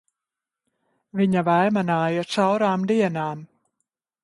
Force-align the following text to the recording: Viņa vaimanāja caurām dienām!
Viņa 1.19 1.43
vaimanāja 1.51 2.25
caurām 2.37 2.89
dienām! 2.95 3.47